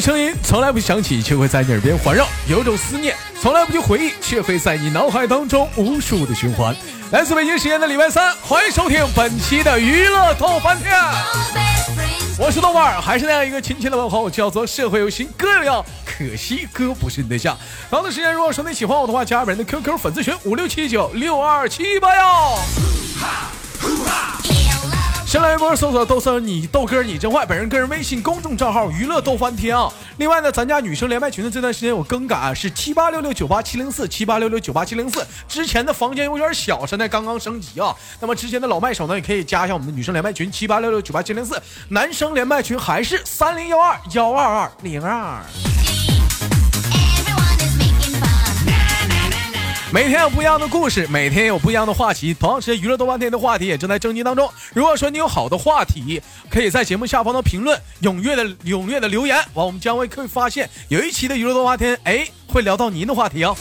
[0.00, 6.74] 声音从来不响起，却会在你耳边环绕；有种思念从来不去回忆，却会在你脑海当中无数的循环。
[7.10, 10.94] 来自北京时间的礼拜三，欢迎收听本期的娱乐逗翻天，
[12.38, 17.56] 我是豆瓣儿，还是那样一个亲切的问候，叫做社会有心哥有料，可惜哥不是你对象。
[17.88, 22.58] 同样的时间，如果说你喜欢我的话，加本人的 QQ 粉丝群五六七九六二七八幺。
[25.28, 29.92] 先来一波搜索豆生你豆哥你真坏，本人个人微信公众账号娱乐逗翻天啊。
[30.16, 35.22] 另外呢，咱家女生连麦群的这段时间有更改，是七八六六九八七零四七八六六九八七零四。
[35.46, 37.94] 之前的房间有点小，现在刚刚升级啊。
[38.20, 45.42] 那么之前的老麦手呢，也可以加一下我们的女生连麦群七八六六九八七零四，男生连麦群还是三零幺二幺二二零二。
[49.90, 52.34] 每天有不一样的故事，每天有不一样的话题。
[52.34, 54.46] 同样是娱乐多半天的话题也正在征集当中。
[54.74, 63.56] 如果说你有好的话题，可以在节目下方的评论踊跃的踊跃的留言，完我们将会会发现有一期的娱乐多半天，哎，会聊到您的话题哦。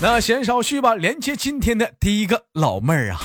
[0.00, 3.20] 那闲少叙吧，连接今天的第一个老妹儿啊。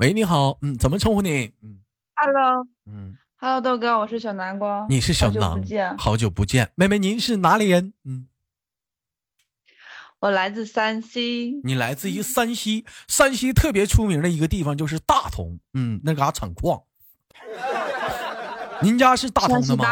[0.00, 1.50] 喂，你好，嗯，怎么称呼你？
[1.62, 1.78] 嗯
[2.16, 3.16] ，Hello，嗯。
[3.44, 4.86] Hello，豆哥，我是小南瓜。
[4.88, 7.92] 你是小南，好久不见，妹妹，您是哪里人？
[8.04, 8.28] 嗯，
[10.20, 11.60] 我来自山西。
[11.64, 16.84] 你来自于山西，山西特别出名的一个地方就是大同，嗯，那嘎产矿。
[18.80, 19.84] 您家是大同的吗？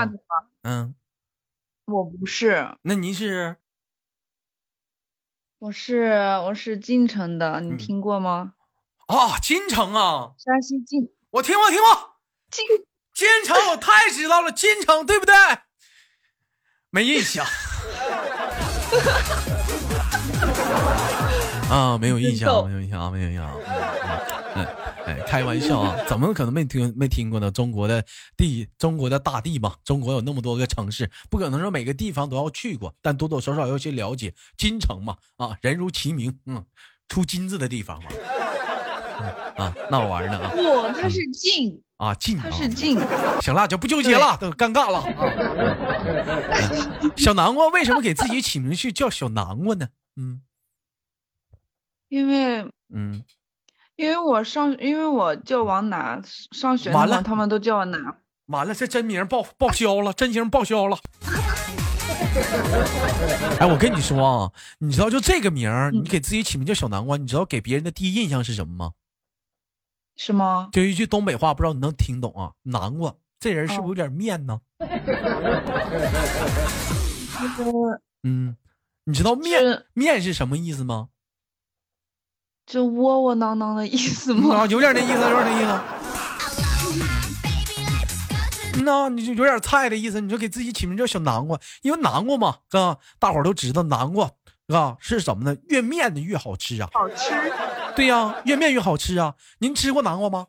[0.63, 0.95] 嗯，
[1.87, 2.77] 我不是。
[2.83, 3.57] 那您是？
[5.59, 6.13] 我是
[6.45, 8.55] 我是晋城的，你听过吗？
[9.09, 12.15] 啊，晋城啊，山西晋，我听过，听过
[12.53, 12.87] 晋。
[13.21, 15.35] 金城，我太知道了，金城对不对？
[16.89, 17.45] 没 印象。
[21.69, 23.47] 啊，没有印象，没有印象啊，没有印象。
[24.55, 24.67] 嗯，
[25.05, 27.51] 哎，开玩笑啊，怎么可能没听没听过呢？
[27.51, 28.03] 中国的
[28.39, 34.33] 地，中国的大地嘛，中国有那么多个城市，不可能说每个地方都要去过，但多多少少要去了解。
[34.57, 36.65] 金城嘛，啊，人如其名，嗯，
[37.07, 38.11] 出金子的地方嘛。
[39.57, 40.51] 啊，闹玩呢啊！
[40.55, 42.99] 不，它是静啊，静，他是静。
[43.41, 45.03] 行了，就不纠结了，都尴尬了。
[47.17, 49.89] 小南瓜为什么给自己起名去叫小南瓜呢？
[50.17, 50.41] 嗯，
[52.09, 53.23] 因为嗯，
[53.97, 58.01] 因为我上，因为我叫王楠，上学完了，他们都叫我楠。
[58.47, 60.99] 完了，这真名报报销了，真名报销了。
[63.59, 68.93] 哎，我跟你说啊，你知道就这个名儿，你给自己起名叫小南瓜，你知道给别人的第一印象是什么吗？
[70.23, 70.69] 是吗？
[70.71, 72.53] 就一句东北话，不知道你能听懂啊？
[72.65, 74.61] 南瓜，这人是不是有点面呢？
[78.23, 78.55] 嗯，
[79.05, 81.09] 你知道面面是什么意思吗？
[82.67, 84.57] 就窝窝囊囊的意思吗？
[84.57, 85.65] 啊，有点那意思，有点那意
[88.75, 88.83] 思。
[88.85, 94.31] 那你就有点菜的意思，你就给自己起名叫小南瓜，因为南瓜嘛，哥，大伙都知道南瓜，
[94.69, 95.57] 啊，是什么呢？
[95.71, 96.91] 越面的越好吃啊。
[96.93, 97.33] 好吃。
[97.97, 99.35] 对呀，越面越好吃啊！
[99.59, 100.47] 您吃过南瓜吗？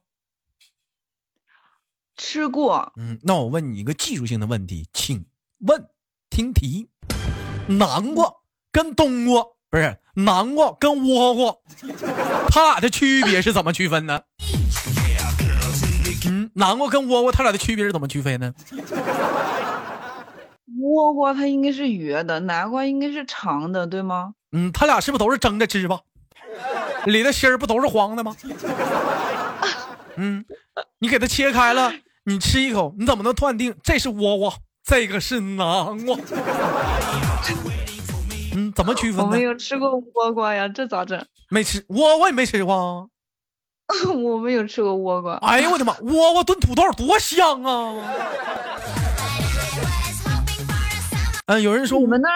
[2.16, 2.94] 吃过。
[2.97, 5.25] 嗯，那我问你一个技术性的问题，请
[5.68, 5.90] 问，
[6.29, 6.90] 听题：
[7.68, 8.31] 南瓜
[8.72, 11.57] 跟冬瓜不是南瓜跟倭瓜，
[12.50, 14.22] 它俩的区别是怎么区分呢？
[16.28, 18.53] 嗯，南瓜跟倭瓜，它俩的区别是怎么区分呢？
[20.79, 24.34] 倭瓜它应该是圆的，南瓜应该是长的，对吗？
[24.52, 26.02] 嗯，它俩是不是都是蒸着吃吧？
[27.06, 28.35] 里的芯儿不都是黄的吗？
[30.16, 30.45] 嗯，
[31.00, 31.91] 你给它切开了，
[32.25, 34.53] 你吃一口，你怎么能断定这是倭瓜，
[34.84, 36.17] 这个是南瓜？
[38.53, 39.25] 嗯，怎么区分？
[39.25, 41.25] 我没有吃过倭瓜呀，这咋整？
[41.50, 43.09] 没吃倭瓜，也没吃过。
[44.23, 45.35] 我没有吃过倭瓜。
[45.38, 47.94] 哎呦我的妈，倭瓜炖土豆多香啊！
[51.51, 52.29] 嗯，有人说我们那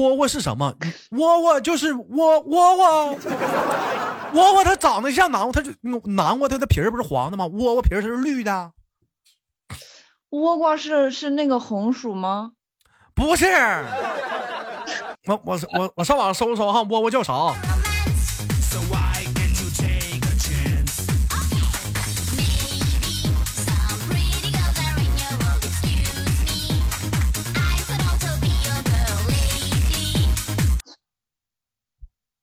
[0.00, 0.72] 窝窝是什么？
[1.10, 3.06] 窝窝就是窝窝窝，
[4.32, 5.72] 窝窝它长得像南瓜，它就
[6.04, 7.46] 南瓜，它的皮儿不是黄的吗？
[7.48, 8.70] 窝窝皮儿它是绿的。
[10.30, 12.52] 窝瓜是是那个红薯吗？
[13.12, 13.46] 不是，
[15.26, 17.52] 我我我我上网搜搜哈，窝窝叫啥？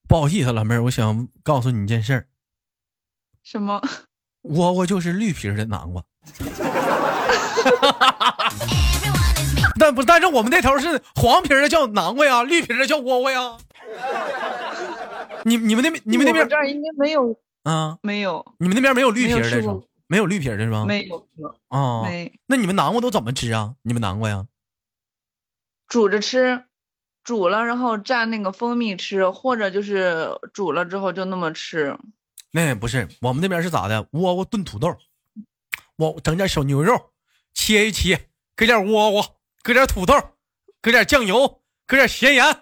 [0.07, 2.27] 不好意思，老妹儿，我想告诉你一件事儿。
[3.43, 3.81] 什么？
[4.43, 6.03] 窝窝就是绿皮的南瓜。
[9.79, 13.57] 但不，但是我们那头是黄皮的叫南瓜呀，绿皮的叫窝窝呀。
[15.43, 18.43] 你你们那边你们那边这儿应该没有啊，没有。
[18.59, 19.81] 你们那边没有绿皮的是吗？
[20.07, 20.85] 没有绿皮的是吗？
[20.87, 21.27] 没有。
[21.67, 22.39] 啊，没。
[22.47, 23.75] 那你们南瓜都怎么吃啊？
[23.81, 24.47] 你们南瓜呀？
[25.87, 26.63] 煮着吃，
[27.27, 31.97] 煮了然后蘸那个蜂蜜吃，或者就是煮了之后就那么吃。
[32.51, 34.07] 那不是，我们那边是咋的？
[34.11, 34.95] 窝窝炖土豆，
[35.97, 37.11] 我整点小牛肉，
[37.53, 40.13] 切一切，搁点窝窝，搁点土豆，
[40.81, 42.45] 搁点酱油，搁点咸盐。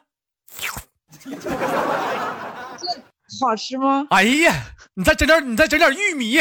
[3.39, 4.07] 好吃吗？
[4.09, 4.65] 哎呀，
[4.95, 6.39] 你再整点，你再整点玉米。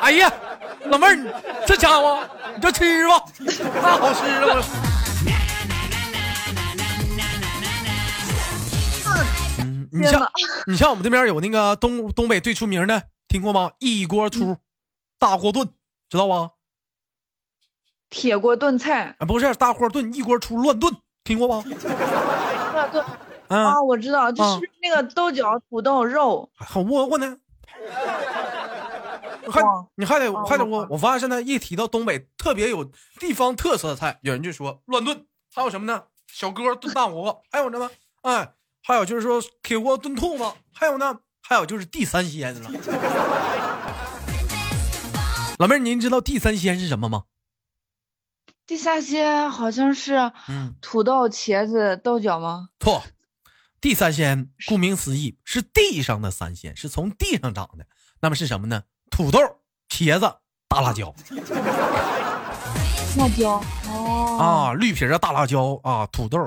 [0.00, 0.32] 哎呀，
[0.86, 3.20] 老妹儿，这家伙，你就吃吧，
[3.80, 4.91] 太好吃了。
[9.92, 10.32] 你像
[10.66, 13.72] 你像我们这边有那个东东北最出名的，听过吗？
[13.78, 14.56] 一锅出，
[15.18, 15.68] 大锅炖，
[16.08, 16.52] 知道吧？
[18.08, 20.94] 铁锅炖菜啊，不是大锅炖，一锅出乱炖，
[21.24, 21.64] 听过吗？
[23.48, 27.36] 啊，我知道，就是那个豆角、土豆、肉， 还窝窝呢。
[29.50, 29.60] 还
[29.96, 32.84] 你还得还得我我发现现在一提到东北特别有
[33.18, 36.04] 地方特色的菜，有人就说乱炖，还有什么呢？
[36.28, 37.90] 小哥炖大鹅，还有什么？
[38.22, 38.54] 哎，
[38.84, 41.20] 还有就是说铁锅炖兔子，还有呢？
[41.40, 42.70] 还有就是地三鲜了。
[45.58, 47.24] 老妹儿，您知道地三鲜是什么吗？
[48.66, 52.68] 地三鲜好像是嗯，土豆、茄子、豆角吗？
[52.80, 53.02] 错。
[53.80, 57.86] 地三鲜，顾名思义是地上的三鲜，是从地上长的。
[58.20, 58.84] 那么是什么呢？
[59.10, 59.38] 土豆、
[59.88, 60.36] 茄子、
[60.68, 61.14] 大辣椒。
[63.18, 66.38] 辣椒哦啊，绿皮的大辣椒啊，土豆、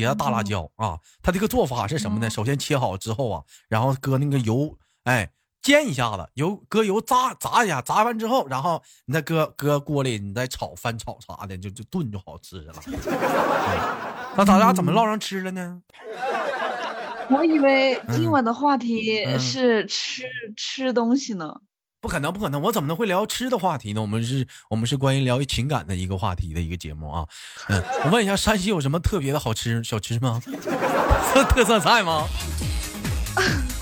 [0.00, 0.98] 茄子、大辣椒啊。
[1.22, 2.30] 它这个做法是什么呢？
[2.30, 5.30] 首先切好之后啊，然后搁那个油，哎，
[5.60, 12.74] 煎一下子，油搁油炸炸一下，炸完之后，然后你再搁搁锅里，你再炒翻炒啥的，就就炖就好吃了。
[14.36, 15.82] 那咱俩怎么唠上吃了呢？
[17.30, 20.24] 我以为今晚的话题是吃
[20.56, 21.54] 吃东西呢，
[22.02, 24.00] 不可能，不可能，我怎么能会聊吃的话题呢？
[24.00, 27.24] 我们是，我们是关于聊情感的一个话题的一个节目啊。
[27.68, 30.42] 嗯， 我问一下，山西有什么特别的好吃小吃吗？
[31.54, 32.26] 特色菜吗？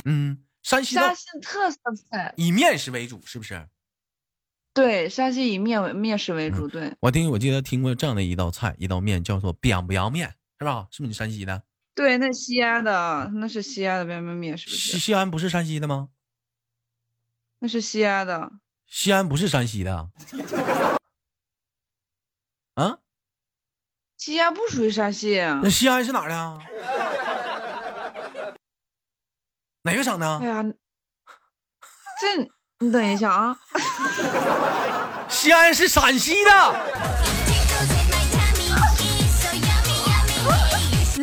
[0.05, 1.79] 嗯，山西山西特色
[2.11, 3.67] 菜以面食为主，是不是？
[4.75, 6.69] 对，山西以面为面食为主。
[6.69, 10.29] 对，我听我记得听过这样的一道菜，一道面叫做扁不洋面，
[10.59, 10.87] 是吧？
[10.91, 11.63] 是不是你山西的？
[11.95, 14.93] 对，那西安的那是西安的面面面，是不是？
[14.93, 16.09] 西西安不是山西的吗？
[17.61, 18.51] 那是西安的。
[18.87, 20.11] 西安不是山西的。
[22.75, 22.99] 啊？
[24.17, 25.39] 西安不属于山西。
[25.63, 26.59] 那西安是哪的？
[29.83, 30.39] 哪个省的？
[30.39, 30.63] 哎呀，
[32.21, 32.37] 这
[32.79, 33.59] 你等一下啊。
[35.31, 36.51] 西安是陕西的。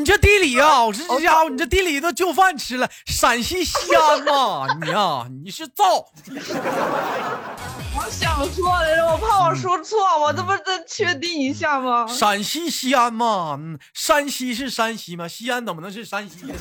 [0.03, 2.89] 这地理啊，我说这家伙，你这地理都就饭吃了。
[3.05, 6.05] 陕西西安嘛，你呀，你是造。
[7.99, 12.05] 我想说来着，我怕我说错，我这不再确定一下吗？
[12.07, 13.59] 陕西西安嘛，
[13.93, 15.27] 山西是山西吗？
[15.27, 16.53] 西安怎么能是山西？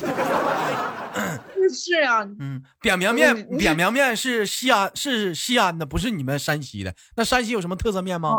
[1.69, 6.93] 是啊，嗯，扁苗面，扁苗面是西安，是西安的，不是你们山西的。
[7.15, 8.35] 那山西有什么特色面吗？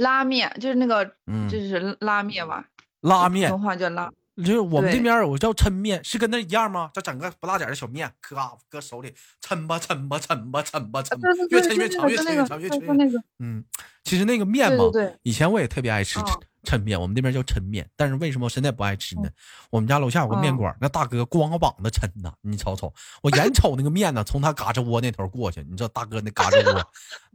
[0.00, 1.04] 拉面就是那个，
[1.48, 2.64] 就是拉面吧。
[3.02, 6.90] 拉面，文化叫拉，就是我们这边有叫抻面，是跟那一样吗？
[6.92, 11.16] 就整个不大点的小面，咔搁手里抻吧抻吧抻吧抻吧抻，
[11.50, 13.22] 越抻越长，越抻越长，越抻越长。
[13.38, 13.64] 嗯，
[14.04, 14.84] 其实那个面嘛，
[15.22, 16.18] 以前我也特别爱吃
[16.62, 17.88] 抻面，我们这边叫抻面。
[17.96, 19.30] 但是为什么我现在不爱吃呢？
[19.70, 22.92] 我们家楼下有个面馆，那大哥光个膀子抻呢，你瞅瞅，
[23.22, 26.86] 我眼瞅那个面呢，从他嘎吱窝那头过去，你知道大哥那嘎吱窝。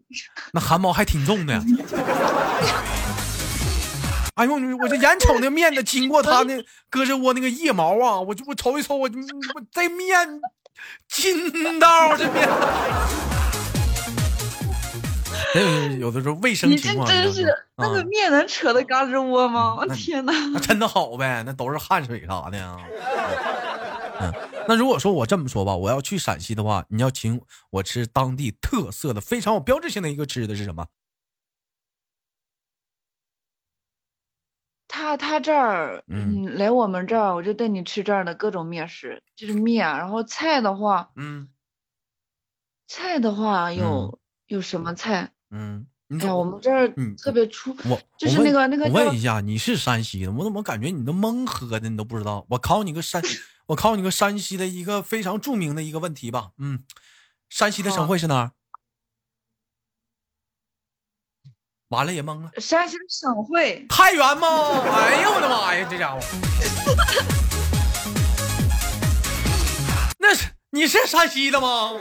[0.54, 1.62] 那汗毛还挺重的，
[4.36, 6.58] 哎呦，我这眼瞅那面子，经过他那
[6.92, 10.42] 胳肢窝那个腋毛啊，我就我瞅一瞅，我我这面
[11.08, 12.48] 筋道这面，
[15.56, 19.76] 有有的时候卫生情况，你这真是那个面能扯到胳肢窝吗？
[19.80, 22.78] 我天哪，那抻的好呗，那都是汗水啥的呀。
[24.20, 24.34] 嗯，
[24.68, 30.88] 那如果说我这么说吧，我要去陕西的话，你要请我吃当地特色的、非常有标志性的一个吃的是什么？
[34.88, 39.86] 他他这儿，嗯，来我们这儿，我就带你吃这儿的各种面食，就是面。
[39.86, 41.50] 然后菜的话，嗯，
[42.88, 45.32] 菜的话有有什么菜？
[45.52, 48.86] 嗯，你看我们这儿特别出，我就是那个那个。
[48.86, 50.32] 我问一下，你是山西的？
[50.32, 51.90] 我怎么感觉你都蒙喝的？
[51.90, 52.46] 你都不知道？
[52.50, 53.22] 我考你个山。
[53.68, 56.84] 我考你个山西的一个非常著名的一个问题吧，嗯，
[57.50, 58.52] 山西的省会是哪儿？
[61.90, 62.52] 完了也懵了。
[62.60, 64.48] 山西的省会太原吗？
[64.94, 66.20] 哎呦我的妈呀，这家伙！
[70.20, 71.94] 那是你是山西的吗？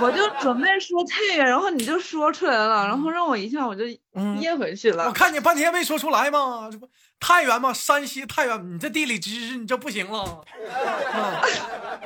[0.00, 3.84] 我就准备说太原，然后你就说出来了，然后让我一下我就
[4.40, 5.06] 噎回去了。
[5.06, 6.68] 我看你半天没说出来吗？
[6.70, 6.88] 这不
[7.24, 7.72] 太原吗？
[7.72, 10.44] 山西太原，你这地理知识你这不行了。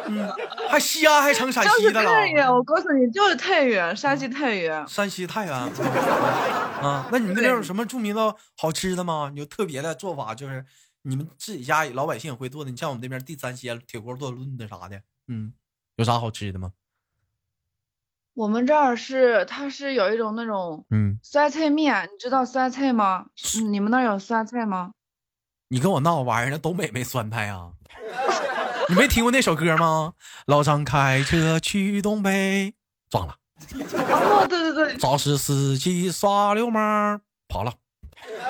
[0.09, 0.31] 嗯，
[0.69, 2.13] 还西安还成陕西的了。
[2.13, 4.87] 太原，我告诉你，就是太原，山西太原。
[4.87, 5.55] 山西太原。
[5.55, 9.33] 啊，那你们那边有什么著名的好吃的吗？
[9.35, 10.63] 有特别的做法，就是
[11.01, 12.71] 你们自己家老百姓会做的。
[12.71, 15.55] 你像我们这边地三鲜、铁锅炖炖的啥的，嗯，
[15.97, 16.73] 有啥好吃的吗？
[18.35, 23.25] 我们这儿是，它是有一种那种，嗯，酸菜面，你知道酸菜吗？
[23.71, 24.93] 你们那儿有酸菜吗？
[25.69, 26.59] 你跟我闹玩呢？
[26.59, 27.71] 东北没酸菜啊？
[28.89, 30.13] 你没听过那首歌吗？
[30.47, 32.75] 老张开车去东北，
[33.11, 33.35] 撞了。
[34.09, 34.97] 哦，对对对。
[34.97, 37.73] 肇事司机耍流氓，跑了。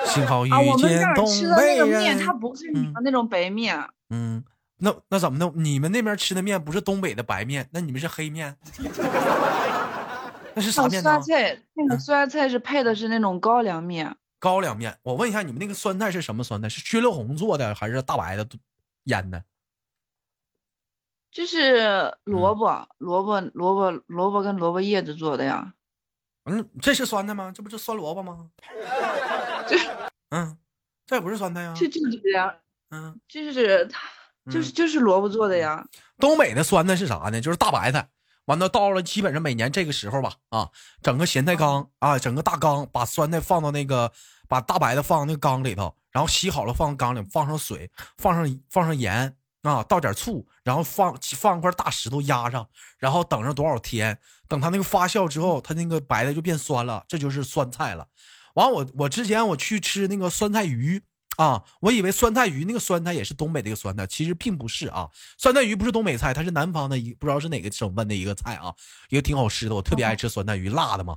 [0.05, 0.71] 幸好遇见东北人。
[0.71, 3.83] 我们这儿吃的那个面，它不是你们那种白面。
[4.09, 4.43] 嗯。
[4.79, 5.51] 那那怎么弄？
[5.55, 8.55] 你们那边吃的面不是东北的白面，那你们是黑面？
[10.53, 11.19] 那是啥面呢？
[11.19, 14.15] 酸菜，那个酸菜是配的是那种高粱面。
[14.39, 16.69] 高粱面，我问一下，你们那个酸菜是什么酸菜？
[16.69, 18.47] 是薛六红做的还是大白的
[19.03, 19.43] 腌的？
[21.31, 25.73] 就是萝卜，萝卜，萝卜，萝卜跟萝卜叶子做的呀。
[26.45, 27.51] 嗯，这是酸菜吗？
[27.53, 28.49] 这不是酸萝卜吗？
[29.67, 29.77] 这，
[30.29, 30.57] 嗯，
[31.05, 31.73] 这也不是酸菜呀。
[31.75, 32.55] 这就是这样。
[32.89, 34.01] 嗯，就是它。
[34.49, 35.85] 就是就是萝卜做的呀。
[36.19, 37.41] 东北的酸菜是啥呢？
[37.41, 38.07] 就是大白菜。
[38.47, 40.69] 完了到了基本上每年这个时候吧，啊，
[41.01, 44.11] 整个咸菜缸啊，整个大缸把酸菜放到那个，
[44.47, 58.07] 把大白菜放到那个缸里头，然后洗好了放缸里，放上水，放上放上盐啊，倒点醋，然后放放块大石头压上，然后等上多少天，等它那个发酵之后，它那个白菜就变酸了，这就是酸菜了。
[58.53, 61.03] 完我我之前我去吃那个酸菜鱼。
[61.37, 65.07] 啊，我以为酸菜鱼那个酸菜也是东北的一个酸菜，其实并不是啊。
[65.37, 68.73] 酸菜鱼不是东北菜，它是南方的一不知道是哪个省份的一个菜啊，
[69.09, 71.15] 一个挺好吃的，我特别爱吃酸菜鱼，辣的嘛。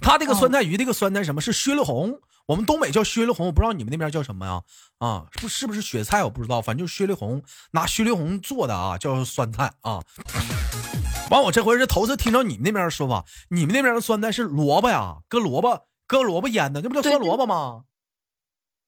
[0.00, 2.18] 它这个酸菜鱼这个酸菜什么是薛了红？
[2.46, 4.62] 我们东北叫薛了红，我不知道你们那边叫什么呀？
[4.98, 7.42] 啊，不是不是雪菜，我不知道，反正就是薛了红，
[7.72, 10.00] 拿薛了红做的啊，叫酸菜啊。
[11.30, 17.84] 完，我这回是头次听到你们那边的说法，你们那边的酸菜是萝卜呀，搁萝卜搁萝卜腌的，那不叫酸萝卜吗？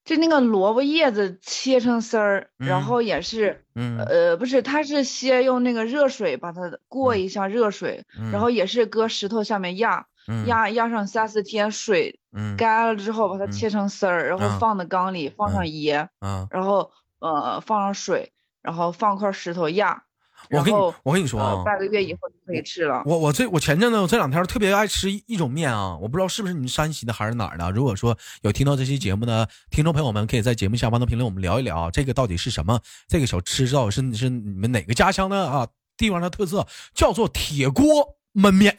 [0.05, 3.65] 就那个萝卜叶子切成丝儿，然后也是，
[4.07, 10.07] 呃，不是，它是先用那个热水把它过一下热水，然后也是搁石头下面压，
[10.47, 12.21] 压压上三四天，水
[12.57, 16.09] 干了之后把它切成丝儿，然后放在缸里，放上盐，
[16.51, 18.33] 然后呃放上水，
[18.63, 20.05] 然后放块石头压。
[20.51, 23.03] 我跟你我跟你说啊，半个月以后就可以吃了。
[23.07, 27.71] 我我这我前阵子我这两天特别爱吃一种面啊，我不知道是不是你们山西的还是哪儿的。
[27.71, 32.79] 如果说有听到这期节目的听众朋友们，可以在节目下方的评论我们聊一聊，这个到底是什么？
[33.09, 36.67] 这个小吃到底是是你们哪个家乡的啊地方的特色？
[36.95, 37.85] 叫做铁锅
[38.35, 38.77] 焖面。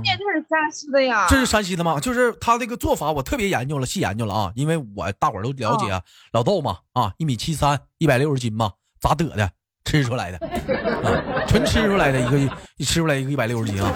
[0.00, 1.98] 面就是山西的呀，这是山西的吗？
[2.00, 9.50] 就是他这个做法，我特别研究了，细研究了啊，因为我大伙儿都了解老豆嘛，啊，一米七三，一百六十斤嘛，咋得的？
[9.84, 12.38] 吃出来的，啊，纯吃出来的一个，
[12.78, 13.92] 一吃出来一个一百六十斤啊。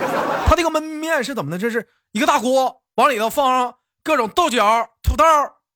[0.47, 1.59] 他这个焖面是怎么的？
[1.59, 3.75] 这是一个大锅，往里头放上
[4.05, 5.25] 各种豆角、土豆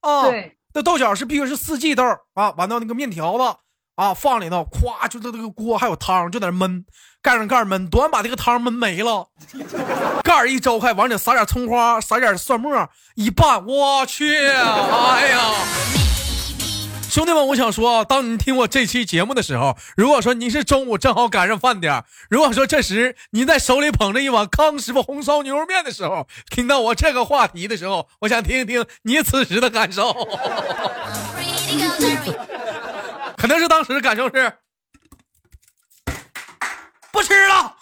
[0.01, 3.57] 啊，对，那豆角是必须是四季豆啊，完到那个面条子。
[3.95, 6.83] 啊，放里头，咵，就这这个锅还有汤，就在那焖，
[7.21, 9.29] 盖上盖焖，多把这个汤焖没了，
[10.25, 15.53] 盖一周开，往里撒点葱花，撒点蒜末，一拌，我去，哎呀，
[17.11, 30.13] 兄弟们，我想说，当你听我这期节目的时候，如果说你是中午正好赶上饭点如果说这时您在手里捧着一碗康师傅红烧牛肉面的时候，听到我这个话题的时候，我想听一听你此时的感受。
[33.43, 34.53] 可能是当时感受是
[37.11, 37.77] 不吃了。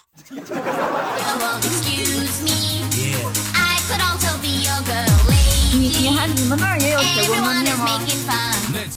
[5.71, 7.87] 你你还你们那儿也有铁锅焖面吗？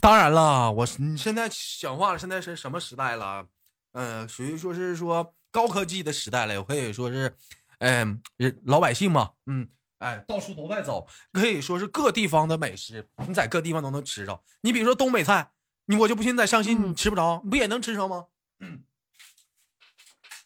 [0.01, 1.47] 当然了，我你现在
[1.79, 3.45] 讲话了，现在是什么时代了？
[3.91, 7.37] 嗯，属于说是说高科技的时代了，也可以说是，
[7.77, 8.19] 嗯，
[8.63, 9.69] 老百姓嘛，嗯，
[9.99, 14.41] 哎，到处都在走，可以说是各地方的美食，你在各地方都能吃着。
[14.61, 15.51] 你比如说东北菜。
[15.85, 18.25] 你我就不信在上新你吃不着，你不也能吃着吗？
[18.59, 18.83] 嗯，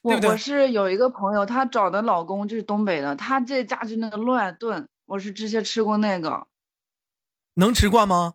[0.02, 6.48] 我我是有一个朋友，她找的老公就是东北的，他这家就那个乱炖，我是之前吃过那个，
[7.54, 8.34] 能吃惯吗？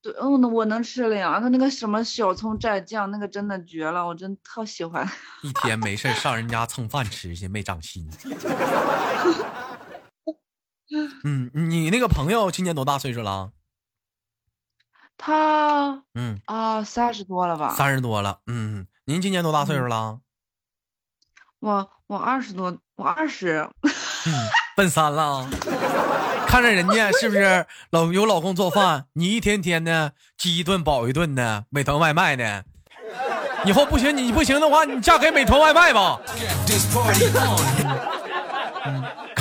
[0.00, 5.08] 对，嗯，我能吃了呀，他那个什么小葱蘸酱，那个真的绝了，我真特喜欢。
[5.42, 8.10] 一天没事上人家蹭饭吃去，没长心。
[11.22, 13.52] 嗯，你那个朋友今年多大岁数了？
[15.24, 17.72] 他嗯啊，三十多了吧？
[17.76, 18.88] 三十多了，嗯。
[19.04, 20.18] 您今年多大岁数了？
[21.60, 23.68] 我我二十多，我二十。
[24.76, 25.48] 奔三了。
[26.48, 32.64] 看着人家是不是老有老公做饭，你一天天的饥一顿饱一顿的，美团外卖的。
[33.64, 36.20] 以后不行，你不行的话，你嫁给美团外卖吧。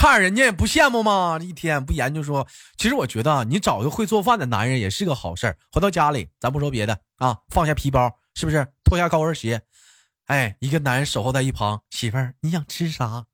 [0.01, 1.37] 看人家也不羡慕吗？
[1.39, 5.55] 一天不研究说，其实我觉得啊你找一个会做饭的男人也是个好事儿。
[5.71, 9.61] 回到家里，咱不说别的啊，放下皮包，是不是脱下高跟鞋？
[10.25, 13.27] 哎，一个男人守候在一旁，媳妇儿，你想吃啥？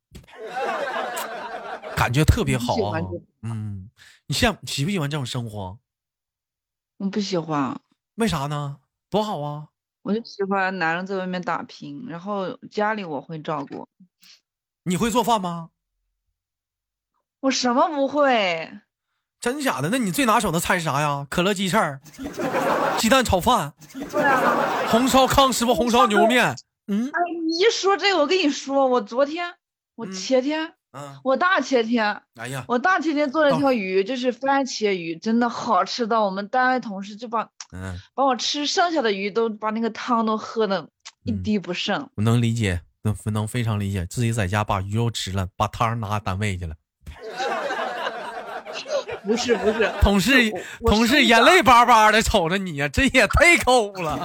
[1.95, 3.00] 感觉特别好啊。
[3.43, 3.89] 嗯，
[4.25, 5.79] 你羡喜不喜欢这种生活？
[6.97, 7.79] 我不喜欢。
[8.15, 8.79] 为啥呢？
[9.09, 9.69] 多好啊！
[10.01, 13.88] 我就喜欢男人在外面打拼，然后家里我会照顾。
[14.83, 15.69] 你会做饭吗？
[17.41, 18.72] 我什么不会。
[19.39, 19.89] 真假的？
[19.89, 21.25] 那你最拿手的菜是啥呀？
[21.29, 22.00] 可乐鸡翅、
[22.98, 23.74] 鸡蛋炒饭、
[24.89, 26.56] 红烧康师傅红烧牛肉面。
[26.88, 27.08] 嗯。
[27.08, 29.53] 哎，你一说这个，我跟你说，我昨天，
[29.96, 37.50] 我前天，嗯，我大前天，哎呀，我大前天做了一条鱼，就是番茄鱼，真的好吃到我们单位同事就把。
[37.74, 40.88] 嗯，把我吃剩下的鱼都把那个汤都喝的
[41.25, 42.10] 一滴不剩。
[42.15, 46.74] 我能理解，能能非常理解，自己在家把鱼肉吃了，把汤拿单位去了。
[49.27, 50.51] 不是不是，同事
[50.86, 54.17] 同事眼泪巴巴的瞅着你呀，这也太抠了。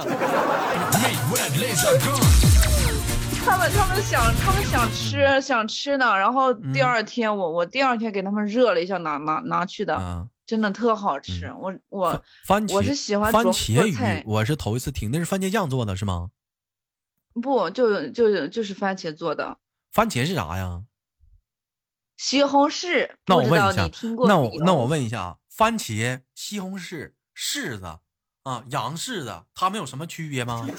[3.45, 10.27] 他们他们想他们想吃想吃呢，然后第二天我我第二天给他们热了一下拿拿拿去的。
[10.45, 16.31] 真的特好吃，我我番茄我是喜欢番茄鱼，我是头一次听，那是番茄酱做的是吗？
[17.41, 19.57] 不，就就就是番茄做的。
[19.93, 20.81] 番茄是啥呀？
[22.17, 23.09] 西红柿。
[23.25, 23.89] 那我问一下，
[24.27, 27.85] 那我那我问一下，番茄、西红柿、柿子
[28.43, 30.67] 啊，洋柿子，它们有什么区别吗？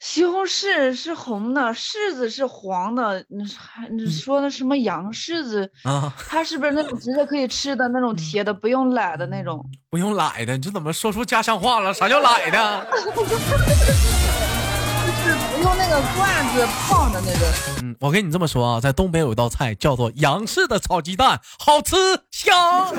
[0.00, 3.22] 西红柿是红的，柿子是黄的。
[3.28, 6.10] 你还你说的什么洋柿子啊？
[6.26, 9.62] 它是不是那种直接可以吃的那种铁的，不用奶的那种？
[9.90, 11.92] 不用奶的，你这怎么说出家乡话了？
[11.92, 12.86] 啥叫奶的？
[15.60, 17.82] 用那个罐子泡的那个。
[17.82, 21.96] 嗯，我跟你这么说啊，在东北有一道菜叫做杨氏的炒鸡蛋，好吃
[22.30, 22.94] 香。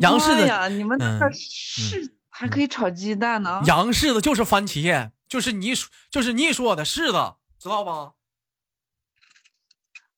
[0.00, 2.14] 杨氏的呀，你们那是。
[2.34, 3.60] 还可以炒鸡蛋呢。
[3.66, 5.74] 杨柿子就是番茄，就是你
[6.10, 8.12] 就是你说的柿子，知道吧？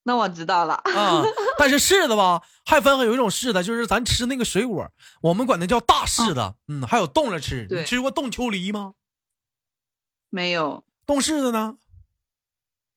[0.04, 0.74] 那我知道了。
[0.74, 1.22] 啊，
[1.58, 4.88] 但是柿子吧，还分有一种柿子，就是咱吃那个水果，
[5.20, 6.54] 我们管它叫大柿子。
[6.68, 7.66] 嗯，还有冻着吃。
[7.68, 8.92] 你吃过冻秋梨吗？
[10.34, 10.82] 没有。
[11.06, 11.76] 冻柿子呢？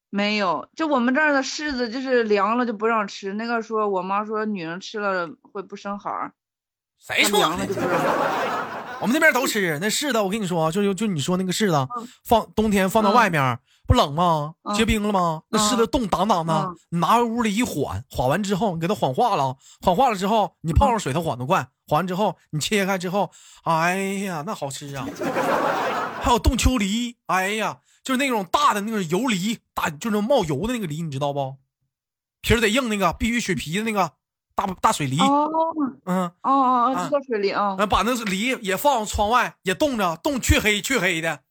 [0.10, 0.67] 没有。
[0.76, 3.32] 就我们这儿的柿子，就是凉了就不让吃。
[3.34, 6.34] 那个说，我妈说女人吃了会不生孩儿。
[6.97, 7.38] 谁说？
[7.38, 8.02] 凉了就不让。
[9.00, 11.88] 我们那边都吃那柿子，我跟你说，就就你说那个柿子，
[12.26, 14.56] 放冬天放到外面不冷吗？
[14.73, 15.43] 结冰了吗？
[15.50, 23.30] 那柿子冻当当的，你拿屋里一缓，缓完之后你给它缓化了，缓化了之后你泡上水它缓得快，缓完之后你切开之后，
[23.65, 25.06] 哎呀，那好吃啊！
[26.28, 31.56] 还有冻秋梨，哎呀，就是那种大的那个油梨，大就是冒油的那个梨，你知道不？
[32.42, 34.12] 皮儿得硬那个，必须削皮的那个。
[34.54, 35.48] 大大水梨，哦，
[36.06, 41.44] 嗯，哦哦哦，知道水梨啊，把那梨也放窗外，也冻着，冻黢黑黢黑的，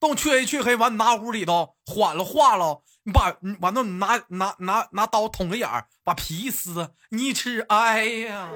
[0.00, 8.48] 冻黢黑黢黑，完你拿屋里头缓了化了，你把你完了你拿拿拿拿刀捅个眼儿，把皮一撕，你一吃，哎呀！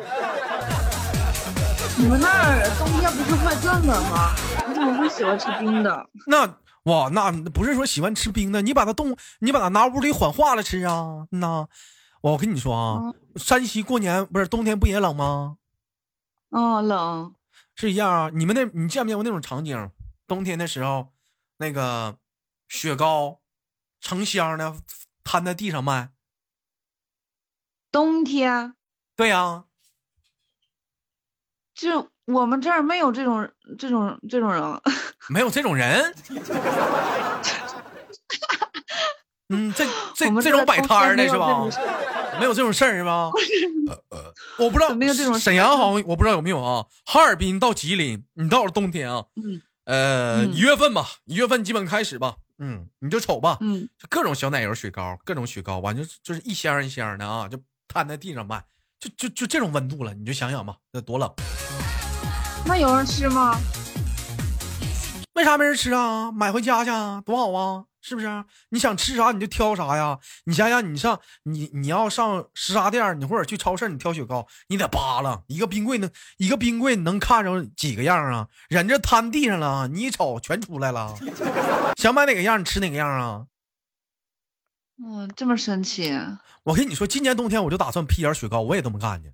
[1.97, 4.35] 你们那儿冬天不是会更冷吗？
[4.81, 6.09] 你怎么会喜欢吃冰的？
[6.27, 11.69] 那哇，那不是说喜欢吃冰的，你把它冻，你把它拿屋里缓化了吃啊，那。
[12.23, 15.57] 我跟你说啊，山西过年不是冬天不也冷吗？
[16.51, 17.35] 哦，冷
[17.75, 18.31] 是一样啊。
[18.35, 19.91] 你们那，你见没见过那种场景？
[20.27, 21.15] 冬天的时候，
[21.57, 22.19] 那个
[22.69, 23.41] 雪糕
[24.03, 24.77] 成箱的
[25.25, 26.11] 摊在地上卖。
[27.91, 28.75] 冬天？
[29.17, 29.65] 对呀。
[31.81, 34.63] 就我们这儿没有这种这种这种人。
[35.31, 36.15] 没有这种人。
[39.53, 41.67] 嗯，这这这种摆摊的是吧？
[42.39, 43.31] 没有这种事儿是吧？
[44.59, 45.37] 我不知道，没有这种。
[45.39, 46.87] 沈阳好像我不知道有没有啊。
[47.05, 58.63] 哈尔滨到吉林，你到了冬天啊，嗯，呃，一月份吧，一月份基本开始吧，嗯，你就瞅吧，嗯，各种小奶油雪糕，各种雪糕，完就就是一箱一箱的啊，就摊在地上卖，
[59.01, 61.33] 就就就这种温度了，你就想想吧，那多冷。
[62.67, 63.59] 那有人吃吗？
[65.33, 66.31] 为啥没人吃啊？
[66.31, 67.85] 买回家去啊，多好啊！
[68.03, 68.45] 是不是？
[68.71, 70.19] 你想吃啥你就挑啥呀？
[70.45, 78.49] 你想想，你上你你要上食杂店，你或者去超市，你挑雪糕，你得扒拉一个冰柜能一个冰柜能看着几个样啊？
[78.69, 81.15] 人这摊地上了，你一瞅全出来了。
[81.97, 83.47] 想买哪个样你吃哪个样啊？
[85.03, 86.13] 嗯，这么神奇。
[86.63, 89.33] 我跟你说，今年冬天我就打算批点雪糕，我也这么干去。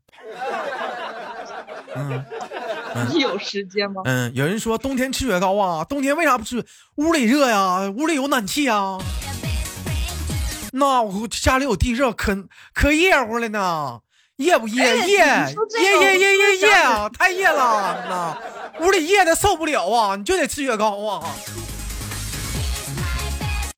[1.96, 2.24] 嗯。
[3.12, 4.00] 你有时间吗？
[4.06, 6.64] 嗯，有人说冬天吃雪糕啊，冬天为啥不吃？
[6.94, 8.98] 屋里热呀，屋里有暖气啊。
[10.72, 12.34] 那我家里有地热，可
[12.72, 14.00] 可热乎了呢，
[14.36, 14.82] 热不热？
[14.82, 21.28] 热热热热热热啊，太热了，那屋里热的受不了啊，你就得吃雪糕啊。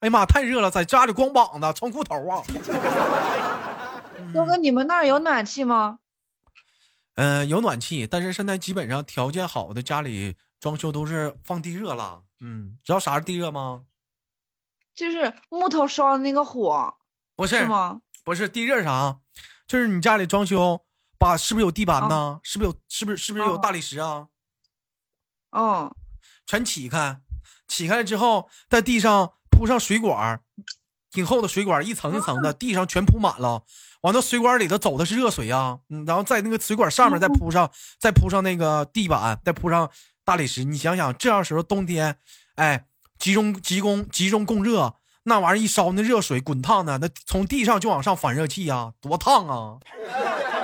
[0.00, 2.42] 哎呀妈，太热了，在家里光膀子穿裤头啊。
[4.32, 5.98] 哥哥，你们那儿有暖气吗？
[7.14, 12.22] 嗯，有暖气，但是现在基本上条件好的家里装修都是放地热了。
[12.40, 13.84] 嗯，知道啥是地热吗？
[14.94, 16.94] 就是木头烧的那个火，
[17.34, 18.00] 不是吗？
[18.22, 19.18] 不是地热啥？
[19.66, 20.84] 就是你家里装修，
[21.18, 22.38] 把是不是有地板呢？
[22.44, 22.76] 是不是有？
[22.88, 24.28] 是不是是不是有大理石啊？
[25.50, 25.96] 哦，
[26.46, 27.20] 全起开，
[27.66, 30.40] 起开了之后，在地上铺上水管，
[31.10, 33.64] 挺厚的水管，一层一层的，地上全铺满了。
[34.02, 37.68] 完了水管里头走的是热水呀，嗯，然后在那个水管上面再铺上，
[37.98, 39.90] 再铺上那个地板，再铺上
[40.24, 40.62] 大理石。
[40.62, 42.16] 你想想，这样时候冬天，
[42.54, 42.86] 哎，
[43.18, 44.94] 集中集中集中供热，
[45.24, 49.78] 那玩意儿一烧，那热水滚烫的，那从地上就往上反热气呀，多烫啊！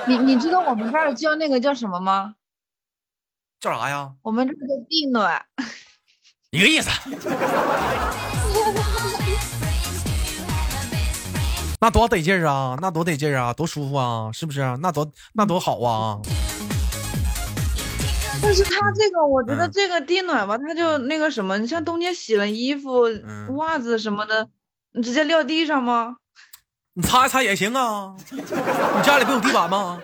[0.07, 2.35] 你你知道我们这儿叫那个叫什么吗？
[3.59, 4.13] 叫啥呀？
[4.21, 5.45] 我们这叫地暖，
[6.55, 6.89] 一个意思。
[11.81, 12.77] 那多得劲儿啊！
[12.81, 13.51] 那多得劲儿啊！
[13.53, 14.31] 多舒服啊！
[14.33, 14.61] 是不是？
[14.81, 16.17] 那多那多好啊！
[18.41, 23.01] 但是它这个，我觉得这个地暖吧，它就那个什么，你像冬天洗了衣服、
[23.57, 24.47] 袜子什么的，
[24.93, 26.15] 你直接撂地上吗？
[26.93, 28.15] 你擦一擦也行啊！
[28.31, 28.41] 你
[29.03, 29.99] 家里不有地板吗？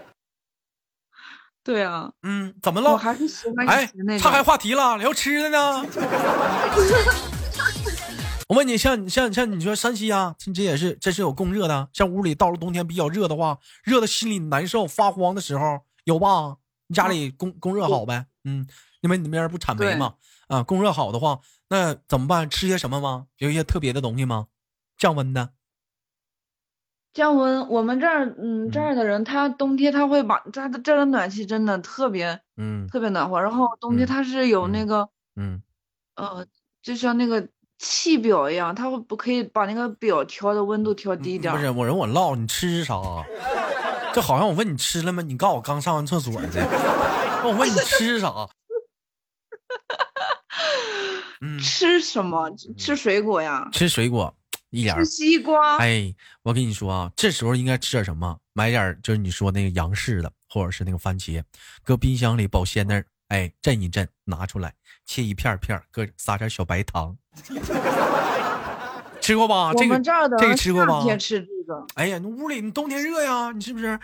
[1.64, 2.12] 对啊。
[2.24, 2.92] 嗯，怎么了？
[2.92, 5.86] 我还是喜欢哎，岔开话题了，聊吃的呢。
[8.50, 11.88] 我问你，像像像你说山西啊，这也是这是有供热的。
[11.94, 16.58] 像屋里到了冬天比较热的话，热的心里难受发慌的时候有吧？
[16.88, 18.26] 你家里供供热好呗？
[18.44, 18.68] 嗯，
[19.00, 20.16] 因为你那边不产煤嘛，
[20.48, 22.50] 啊，供热好的话，那怎么办？
[22.50, 23.28] 吃些什么吗？
[23.38, 24.48] 有一些特别的东西吗？
[24.98, 25.52] 降温的？
[27.14, 27.68] 降温？
[27.70, 33.42] 我们这儿，嗯，这儿的人他冬天他会把他的这儿的暖气真的特别，嗯，特别暖和。
[33.42, 35.62] 然后冬天他是有那个，嗯，
[36.16, 36.46] 呃，
[36.82, 37.48] 就像那个。
[37.84, 41.52] 气表一样，他会不可以把那个表调的温度调低一点？
[41.52, 42.94] 不是，我人我唠，你吃啥？
[44.14, 45.24] 这好像我问你吃了吗？
[45.24, 46.48] 你告诉我刚上完厕所的。
[47.44, 48.30] 我问你吃啥？
[51.42, 52.52] 嗯，吃什么？
[52.78, 53.68] 吃水果呀？
[53.74, 54.32] 吃水果，
[54.72, 54.96] 一点。
[54.96, 55.78] 吃西瓜。
[55.78, 58.38] 哎，我跟你说啊，这时候应该吃点什么？
[58.54, 61.44] 买点就是你说那个洋式的，或者是那个番茄，
[61.84, 64.74] 搁冰箱里保鲜那儿，哎，震一震，拿出来。
[65.06, 67.16] 切一片片，搁撒点小白糖，
[69.20, 69.74] 吃过吧？
[69.74, 70.00] 这个
[70.40, 71.04] 这个吃过吧？
[71.18, 71.86] 吃这个。
[71.96, 74.00] 哎呀，那屋里你冬天热呀，你是不是？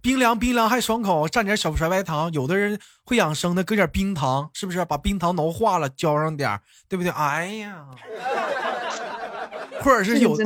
[0.00, 2.32] 冰凉冰凉还爽口，蘸点小小白糖。
[2.32, 4.82] 有的人会养生的，搁点冰糖，是不是？
[4.84, 7.12] 把冰糖熬化了，浇上点，对不对？
[7.12, 7.84] 哎呀，
[9.84, 10.36] 或者是有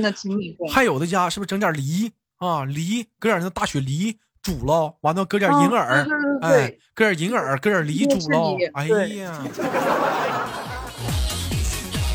[0.71, 2.65] 还有的家是不是整点梨啊？
[2.65, 4.19] 梨搁点那大雪梨。
[4.41, 6.07] 煮了，完了搁点银耳，
[6.41, 8.57] 哎，搁点银耳，搁点梨煮了。
[8.73, 9.45] 哎呀，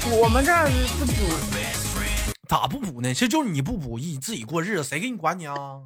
[0.09, 1.11] 我们这儿不补，
[2.47, 3.13] 咋不补呢？
[3.13, 5.81] 这就是你不补，你自己过日子，谁给你管你啊？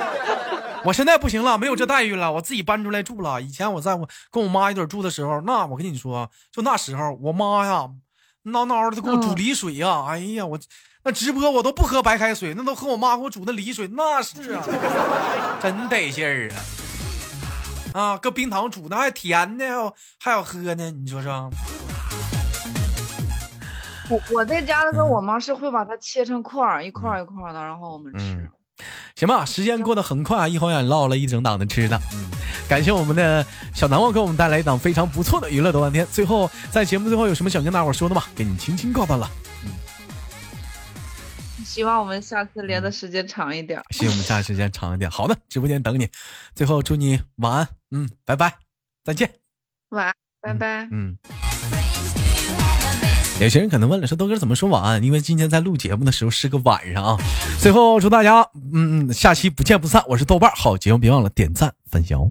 [0.84, 3.40] 我现在不行了，没有这待遇了，我自己搬出来住了。
[3.40, 7.88] 以前我在我跟我妈一堆住的时候，那我跟你说，就那时候，我妈呀，
[8.44, 10.58] 闹闹的给我煮梨水呀，哎呀，我。
[11.06, 14.64] 那直播我都不喝白开水，那都喝我妈给我煮的梨水，那是啊，
[15.60, 16.48] 真得劲儿
[17.92, 18.00] 啊！
[18.00, 21.50] 啊，搁冰糖煮的还甜呢，还好喝呢，你说说。
[24.08, 28.50] 我我在家的时候，我妈是会把它切成块儿，一块儿一块儿的，然后我们吃。
[29.14, 32.00] 行吧，时间过得很快，一晃眼唠了一整档的吃的。
[32.14, 32.30] 嗯，
[32.68, 36.06] 感谢我们的小南瓜给我们带来一档非常不错的娱乐的半天。
[36.10, 38.24] 最后，在节目最后有什么想跟大伙说的吗？
[38.34, 39.30] 给你轻轻告白了。
[41.64, 43.82] 希望我们下次连的时间长一点。
[43.90, 45.10] 希望我们下次时间长一点。
[45.10, 46.08] 好的，直播间等你。
[46.54, 48.54] 最后祝你晚安，嗯，拜拜，
[49.04, 49.30] 再见。
[49.90, 50.88] 晚安，拜拜。
[50.90, 51.16] 嗯。
[53.40, 55.02] 有些人可能问了，说豆哥怎么说晚安？
[55.02, 57.18] 因为今天在录节目的时候是个晚上啊。
[57.58, 60.02] 最后祝大家，嗯，下期不见不散。
[60.06, 62.30] 我是豆瓣，好节目别忘了点赞分享哦。